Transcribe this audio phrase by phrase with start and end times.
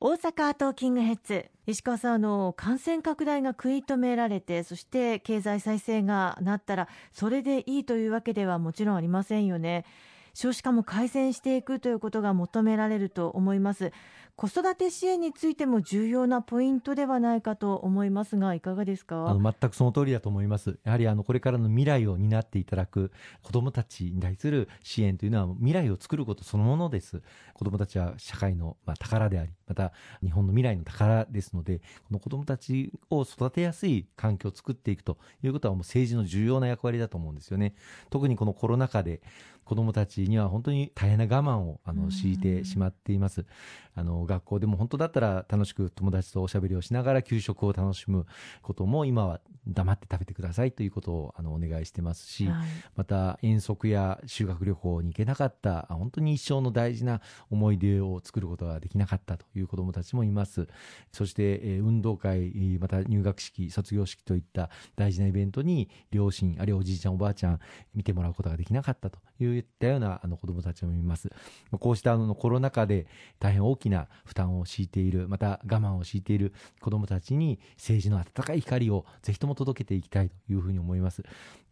[0.00, 9.84] 大阪トーキングヘッズ石川さんあの感染拡大が食い止められてそして経済再生がなったらそれでいいというわけではもちろんありませんよね。
[10.40, 13.90] 少子化も改善していくということが求められると思います。
[14.36, 19.28] 子育て支援についても重要なポイントではないかと思いますがいかがですか？
[19.28, 20.78] あの全くその通りだと思います。
[20.84, 23.10] やはりあのこれからの未来を担っていただく
[23.42, 27.20] 子どもたちに対する支援というのは未来を作ることそのものです。
[27.54, 37.74] 子どもたちは社会のまあ宝でありまた日本の未来の宝ですのでこの子どもたちを育てやすい環境を作っていくということはもう政治の重要な役割だと思うんですよね。
[38.08, 39.20] 特にこのコロナ禍で
[39.68, 43.44] 子どもたちには本当に大変な我慢をあの強いてしまっています。
[43.94, 48.26] あの学校でも本当だったら楽しく友達とおしゃべりをしながら給食を楽しむ
[48.62, 52.56] ことも今は黙って食べてくださいということをあのお願いしてますし、はい、
[52.96, 60.68] また遠足や修学旅行に行けなかった本当に一生の大事な思い出を作ることができなかったという子どもたちもいます。
[61.12, 67.60] そして、え運動会また入学式卒業式といった大事なイベントに両親あるいはおじいちゃんおばあちゃん
[67.94, 71.30] 見てもらうことができなかったといったようなあの子どもたちもいます。
[71.78, 73.06] こうしたあのコロナ禍で
[73.38, 81.22] 大変大きな負担を強いているまた我慢を強いている子どもたちに政治の温かい光をぜひとも届けていきたいというふうに思います。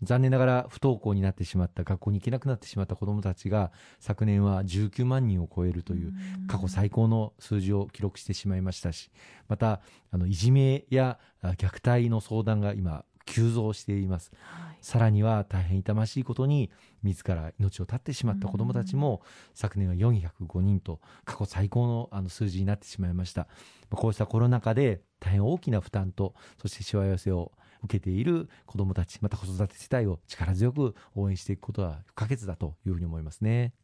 [0.03, 6.13] 残念ながら不登校になってしまった学校に行けなくなってしまった子どもたちが昨年は19万人を超えるという
[6.49, 9.11] 過去最高の数字を記録してしまいましたし
[9.49, 16.71] またあのいじめや虐待の相談が今急増しています、はい、さらには大変痛ましいことに
[17.03, 19.21] 自ら命を絶ってしまった子どもたちも、
[19.55, 23.49] 昨年は405人と過去最高のあの数字になってしまいました。
[23.91, 27.53] こうしたコロナ禍で大変大きな負担とそしてしわ寄せを
[27.85, 33.75] 受けている子どもたちまた子育て世帯を力強く応援していくことは不可欠だというふうに思いますね。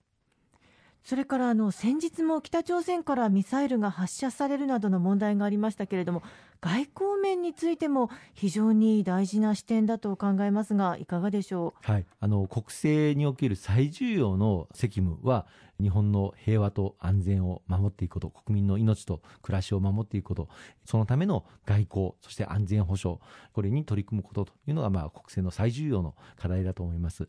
[1.05, 6.23] それからあの先日も北朝鮮からミサイルが発射されるなどの問題がありましたけれども
[6.63, 15.47] 外交面についても非常に大事な視点だと考えますがいかがでしょう、はい、あの国政における最重要の責務は
[15.83, 20.49] 日本の平和と安全を守っていくこと国民の命と暮らしを守っていくこと。
[20.85, 23.21] そのための外交そして安全保障
[23.53, 27.29] これに取り組むことというのが、まあ、国政の最重要の課題だと思います。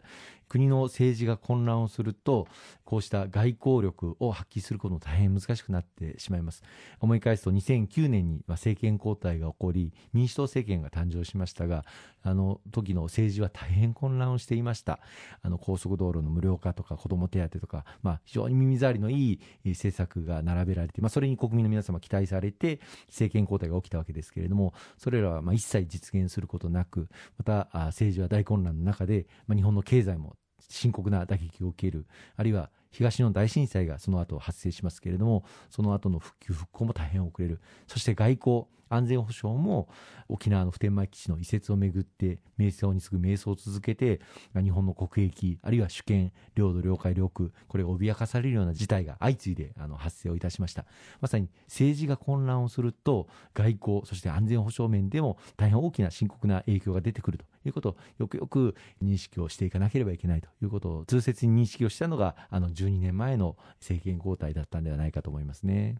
[0.49, 2.47] 国の政治が混乱をすると
[2.83, 6.61] こうした外交力を発揮することも大変難しくなってしまいます。
[6.99, 11.85] 思い返すと2009年に政権交代が起こり民主党政権が誕生しましたが
[12.21, 14.99] あの時の政治は大変混乱をしていました。
[15.41, 19.39] あの高速道路の無料化とか子ども手当とか、まあ、非常に耳障りのいい
[19.69, 27.07] 政策が並べられて、まあ、それに国民の皆様期待されて政権交代が起きたわけですけれどもそれらはま一切実現することなく
[27.37, 30.35] また政治は大混乱の中で、まあ、日本の経済も
[30.69, 37.59] 深刻な打撃を受けるあるいは東日本大震災がその後発生しますけれどもその後の復旧復興も大変遅れる。
[37.87, 39.89] そして外交安全保障も
[40.29, 44.21] 沖縄の普天間基地の移設をめぐって迷走に次ぐ迷走を続けて
[44.55, 50.85] 日本の国益あるいは主権領土領海領空これが脅かされるような事態が相次いであの発生をいたしました。
[51.21, 65.97] まさに政治が混乱をすると外交そして安全保障面でも大変大きな深刻な影響が出てくるということをよくよく認識をしていかなければいけないということを痛切に認識をしたのがあの12年前の政権交代だったんではないかと思いますね。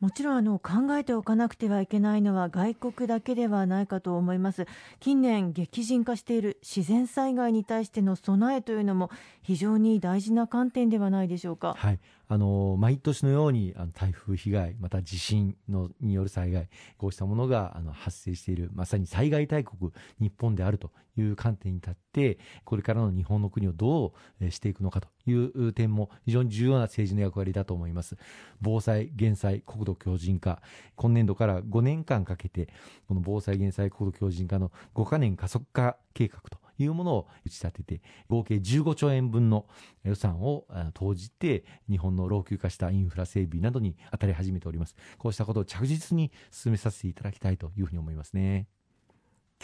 [0.00, 4.66] もちろんあの考えておかなくてはいけないのは外国だけではないかと思います。
[5.00, 9.10] 近年激甚化している自然災害に対しての備えというのも
[9.42, 11.74] 非常に大事な観点ではないでしょうか。
[11.78, 11.98] はい
[12.28, 28.16] あの毎年のようにあの台風被害また地震のによる災害こうしたものがあの発生しているまさに災害大国日本であるという観点に立ってこれからの日本の国をどうしていくのかという点も非常に重要な政治の役割だと思います。
[28.60, 30.60] 防災減災国土強靭化
[30.96, 32.68] 今年度から5年間かけて
[33.08, 39.66] この防災減災国土強靭化の5か年加速化計画というものを打ち立てて合計15兆円分の
[40.04, 44.96] 予算を投じて日本の老朽化したインフラ整備などに当たり始めております。
[45.18, 48.68] こうしたことを着実に進めさせていただきたいというふうに思いますね。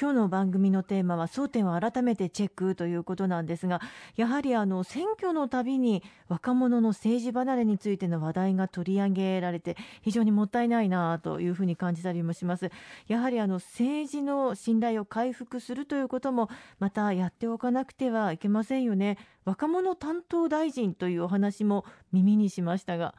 [0.01, 3.81] 今日の番組のテーマは争点を改めてチェックということなんですが
[4.17, 12.71] やはりあの選挙のたびに若者の政治離れについての話題が取り上げられて非常にもったいないなというふうに感じたりもします。
[13.07, 16.49] やはりあの政治の信頼を回復するということも
[16.79, 19.19] またやっておかなくてはいけませんよね。
[19.45, 23.15] 若者担当大臣というお話も耳にしましたが。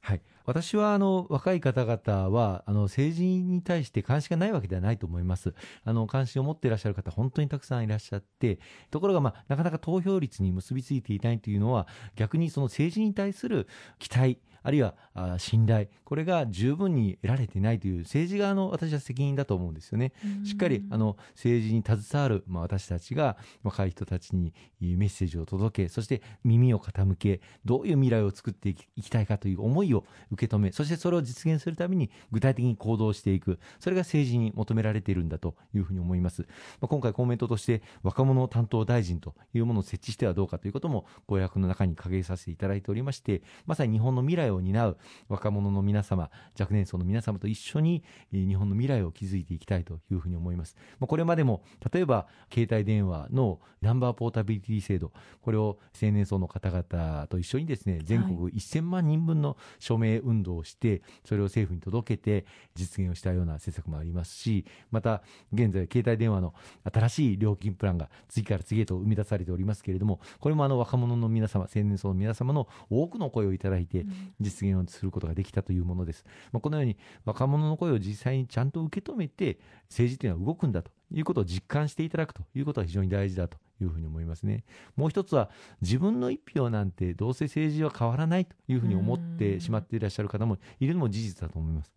[0.00, 0.22] はい。
[0.44, 5.54] 私はあの若い方々はあの政治に対して関心がないわけではないと思います。
[5.84, 8.58] あの関心を持っていらっしゃる方、本当にたくさんいらっしゃって、
[8.90, 20.12] ところが、まあ、なかなか投票率に結びついていないというのは、逆にその政治に対する期待、あるいはあ信頼、これが十分に得られていないという政治側の私は責任だと思うんですよね。
[20.44, 36.42] しっかりあの政治に携わる、まあ、私たちが若い人たちにメッセージを届け、そして耳を傾け、どういう未来を作っていきたいかという思いを受け止め、そしてそれを実現するために具体的に行動していく、それが政治に求められているんだというふうに思います。
[36.80, 44.96] まあ、今回コメントとして若者担当大臣というものを設置してはどうかということも公約の中に掲げさせていただいておりまして、まさに日本の未来を担う
[45.28, 50.76] 若者の皆様、若年層の皆様と一緒に日本の未来を築いていきたいというふうに思います。
[50.98, 51.62] まあ、これまでも、
[51.92, 55.12] 例えば携帯電話のナンバーポータビリティ制度、
[55.42, 65.22] これを青年層の方々と一緒にですね、全国1000万人分の署名運動をして、それを政府に届けて実現をしたような政策もありますし、また
[65.52, 66.54] 現在携帯電話の
[66.92, 74.06] 新しい料金プランが次から次へと生み出されておりますけれども、これもあの若者の皆様、青年層の皆様の多くの声をいただいて、
[74.40, 76.24] 実現をすることができたというものです。
[76.52, 79.58] まあ、このように若者の声を実際にちゃんと受け止めて、
[79.88, 84.64] 政治というのは動くんだということを実感していただくということは非常に大事だというふうに思いますね。
[84.96, 91.92] もう一つは、自分の一票なんてどうせ政治は変わらないというふうに思ってしまっていらっしゃる方もいるのも事実だと思います。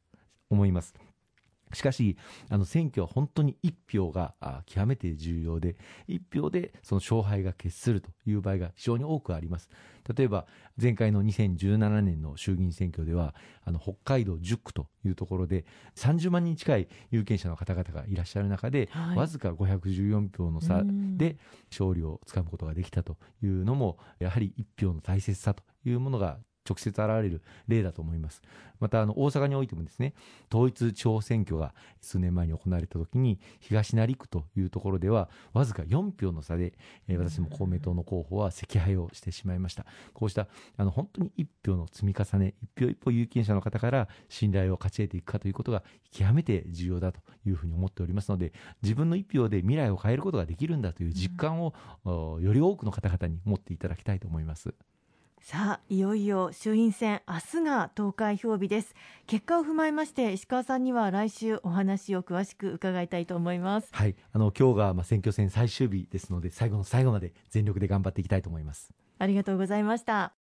[0.49, 0.93] 思います。
[1.73, 2.17] しかし、
[2.49, 4.33] あの選挙は本当に一票が
[4.65, 5.75] 極めて重要で、
[6.07, 9.69] 一票でその勝敗が決するという場合が非常に多くあります。
[10.15, 10.45] 例えば、
[10.81, 15.65] 前回の2017年の衆議院選挙では、あの北海道10区というところで、
[15.95, 21.37] 30万人近い有権者の方々がいらっしゃる中で、はい、わずか514票の差で
[21.71, 28.41] 勝利をつかむことができたというのも、やはり一票の大切さというものが直接現れる例だと思います。
[28.79, 30.13] また、あの、大阪においてもですね、
[30.51, 36.73] 統一地方選挙が数年前に行われた時に、東成区というところでは、わずか4票の差で、
[37.09, 39.85] 私も公明党の候補は惜敗をしてしまいました。
[40.13, 48.51] こうした、あの、本当に1票の積み重ね、1票1票有権者の方から信頼を勝ち得ていくかということが極めて重要だというふうに思っておりますので、
[48.81, 51.73] 自分の1票で未来を変えることができるんだという実感を、
[52.41, 54.73] より多くの方々に持っていただきたいと思います。
[55.45, 58.95] さあいよいよ衆院選明日が投開票日です。
[59.27, 63.89] 結果を踏まえまして石川さんには来週お話を詳しく伺いたいと思います。
[63.91, 64.15] はい。
[64.31, 68.93] あの今日がまあ選挙戦最終日ですので最後の最後まで全力で頑張っていきたいと思います。
[69.19, 70.33] ありがとうございました